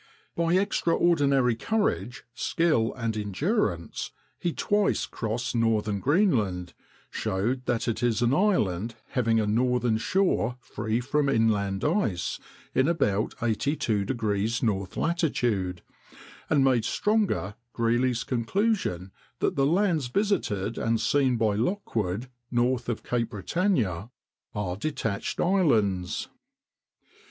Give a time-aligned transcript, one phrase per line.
[0.35, 6.73] By extraordinary courage, skill, and endurance, he twice crossed northern Greenland,
[7.11, 12.39] showed that it is an island having a northern shore free from inland ice
[12.73, 15.83] in about 82° north latitude,
[16.49, 23.03] and made stronger Greely's conclusion that the lands visited and seen by Lockwood, north of
[23.03, 24.09] Cape Britannia,
[24.55, 26.27] are detached islands.